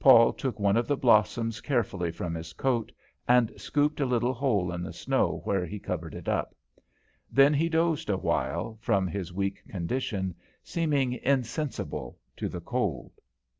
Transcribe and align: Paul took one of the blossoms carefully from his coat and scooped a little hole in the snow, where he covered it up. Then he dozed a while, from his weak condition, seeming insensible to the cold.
Paul 0.00 0.32
took 0.32 0.58
one 0.58 0.76
of 0.76 0.88
the 0.88 0.96
blossoms 0.96 1.60
carefully 1.60 2.10
from 2.10 2.34
his 2.34 2.52
coat 2.52 2.90
and 3.28 3.52
scooped 3.56 4.00
a 4.00 4.06
little 4.06 4.32
hole 4.34 4.72
in 4.72 4.82
the 4.82 4.92
snow, 4.92 5.40
where 5.44 5.64
he 5.64 5.78
covered 5.78 6.16
it 6.16 6.28
up. 6.28 6.52
Then 7.30 7.54
he 7.54 7.68
dozed 7.68 8.10
a 8.10 8.16
while, 8.18 8.76
from 8.80 9.06
his 9.06 9.32
weak 9.32 9.62
condition, 9.68 10.34
seeming 10.64 11.12
insensible 11.22 12.18
to 12.38 12.48
the 12.48 12.60
cold. 12.60 13.12